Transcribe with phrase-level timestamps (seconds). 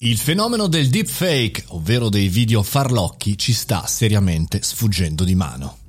[0.00, 5.87] Il fenomeno del deepfake, ovvero dei video farlocchi, ci sta seriamente sfuggendo di mano.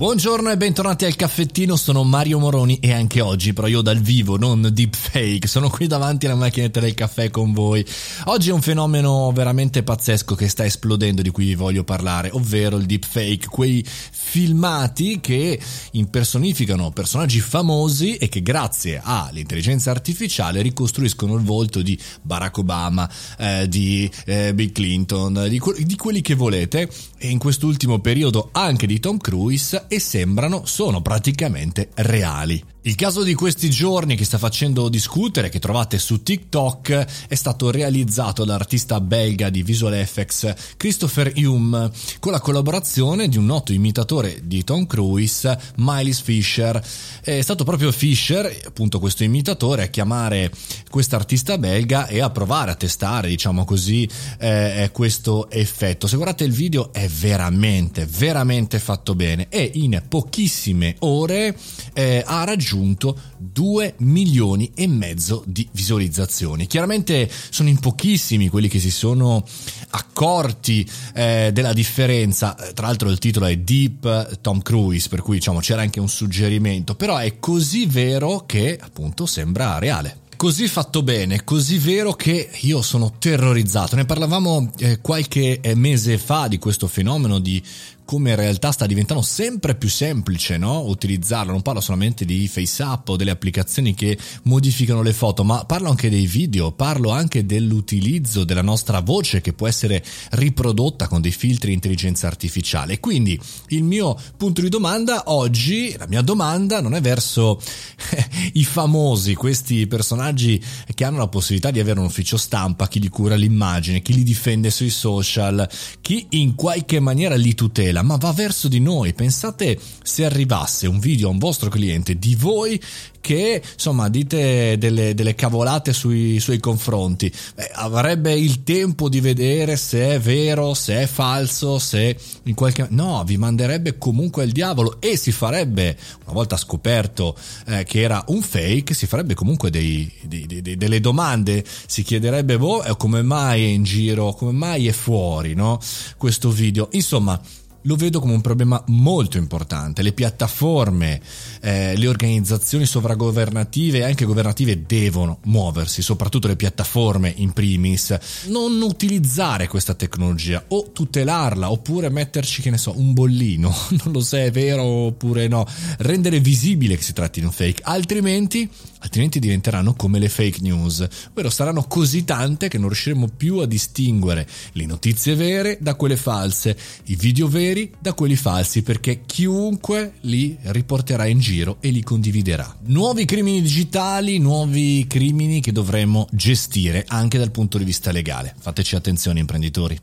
[0.00, 4.38] Buongiorno e bentornati al caffettino, sono Mario Moroni e anche oggi, però io dal vivo,
[4.38, 7.84] non deepfake, sono qui davanti alla macchinetta del caffè con voi.
[8.24, 12.78] Oggi è un fenomeno veramente pazzesco che sta esplodendo di cui vi voglio parlare, ovvero
[12.78, 15.60] il deepfake, quei filmati che
[15.90, 23.06] impersonificano personaggi famosi e che grazie all'intelligenza artificiale ricostruiscono il volto di Barack Obama,
[23.36, 26.88] eh, di eh, Bill Clinton, di, di quelli che volete
[27.18, 32.62] e in quest'ultimo periodo anche di Tom Cruise e sembrano, sono praticamente reali.
[32.82, 37.70] Il caso di questi giorni che sta facendo discutere, che trovate su TikTok, è stato
[37.70, 41.90] realizzato dall'artista belga di visual effects Christopher Hume
[42.20, 46.82] con la collaborazione di un noto imitatore di Tom Cruise, Miles Fisher.
[47.20, 50.50] È stato proprio Fisher, appunto questo imitatore, a chiamare
[50.88, 56.06] quest'artista belga e a provare a testare, diciamo così, eh, questo effetto.
[56.06, 61.56] Se guardate il video è veramente, veramente fatto bene e in pochissime ore
[61.92, 66.66] eh, ha raggiunto raggiunto 2 milioni e mezzo di visualizzazioni.
[66.66, 69.44] Chiaramente sono in pochissimi quelli che si sono
[69.90, 72.54] accorti eh, della differenza.
[72.74, 76.94] Tra l'altro il titolo è Deep Tom Cruise, per cui diciamo c'era anche un suggerimento,
[76.94, 82.80] però è così vero che appunto sembra reale così fatto bene, così vero che io
[82.80, 83.94] sono terrorizzato.
[83.94, 87.62] Ne parlavamo eh, qualche eh, mese fa di questo fenomeno di
[88.10, 90.80] come in realtà sta diventando sempre più semplice no?
[90.80, 91.52] utilizzarlo.
[91.52, 96.10] Non parlo solamente di FaceApp o delle applicazioni che modificano le foto, ma parlo anche
[96.10, 101.68] dei video, parlo anche dell'utilizzo della nostra voce che può essere riprodotta con dei filtri
[101.68, 102.98] di intelligenza artificiale.
[102.98, 107.62] Quindi il mio punto di domanda oggi, la mia domanda non è verso
[108.54, 110.60] i famosi, questi personaggi
[110.96, 114.24] che hanno la possibilità di avere un ufficio stampa, chi gli cura l'immagine, chi li
[114.24, 115.68] difende sui social,
[116.00, 119.12] chi in qualche maniera li tutela quella, ma va verso di noi.
[119.12, 122.80] Pensate se arrivasse un video a un vostro cliente di voi
[123.20, 127.30] che insomma dite delle, delle cavolate sui suoi confronti.
[127.54, 132.86] Beh, avrebbe il tempo di vedere se è vero, se è falso, se in qualche
[132.90, 137.36] no, vi manderebbe comunque al diavolo e si farebbe una volta scoperto
[137.66, 142.56] eh, che era un fake, si farebbe comunque dei, dei, dei, delle domande, si chiederebbe
[142.56, 145.78] boh, come mai è in giro, come mai è fuori, no?
[146.16, 146.88] Questo video.
[146.92, 147.40] Insomma,
[147.82, 150.02] lo vedo come un problema molto importante.
[150.02, 151.20] Le piattaforme,
[151.60, 158.80] eh, le organizzazioni sovragovernative e anche governative devono muoversi, soprattutto le piattaforme in primis, non
[158.82, 163.74] utilizzare questa tecnologia o tutelarla oppure metterci, che ne so, un bollino,
[164.04, 165.66] non lo so è vero oppure no,
[165.98, 171.06] rendere visibile che si tratti di un fake, altrimenti, altrimenti diventeranno come le fake news,
[171.30, 176.16] ovvero saranno così tante che non riusciremo più a distinguere le notizie vere da quelle
[176.16, 181.90] false, i video veri veri da quelli falsi perché chiunque li riporterà in giro e
[181.90, 182.76] li condividerà.
[182.86, 188.54] Nuovi crimini digitali, nuovi crimini che dovremo gestire anche dal punto di vista legale.
[188.58, 189.98] Fateci attenzione imprenditori.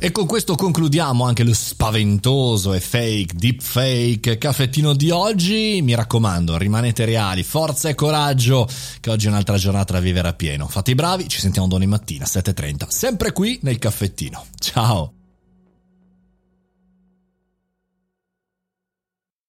[0.00, 5.80] E con questo concludiamo anche lo spaventoso e fake, deep fake caffettino di oggi.
[5.82, 8.68] Mi raccomando, rimanete reali, forza e coraggio,
[9.00, 10.68] che oggi è un'altra giornata da vivere a pieno.
[10.68, 14.46] Fate i bravi, ci sentiamo domani mattina 7.30, sempre qui nel caffettino.
[14.56, 15.17] Ciao!